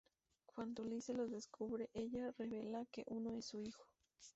[0.47, 3.85] Cuando "Ulisse" los descubre, ella revela que uno es su hijo.